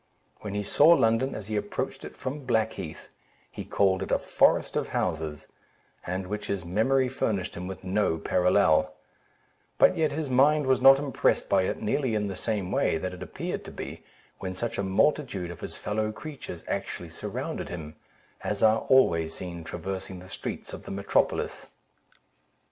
[0.39, 3.09] When he saw London, as he approached it from Blackheath,
[3.51, 5.45] he called it a forest of houses,
[6.07, 8.95] and which his memory furnished him with no parallel;
[9.77, 13.13] but yet his mind was not impressed by it nearly in the same way that
[13.13, 14.03] it appeared to be,
[14.39, 17.95] when such a multitude of his fellow creatures actually surrounded him,
[18.43, 21.67] as are always seen traversing the streets of the metropolis.